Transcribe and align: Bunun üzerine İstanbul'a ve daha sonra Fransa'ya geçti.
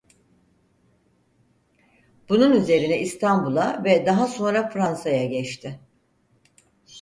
Bunun 2.29 2.51
üzerine 2.51 2.99
İstanbul'a 3.01 3.83
ve 3.83 4.05
daha 4.05 4.27
sonra 4.27 4.69
Fransa'ya 4.69 5.25
geçti. 5.25 5.79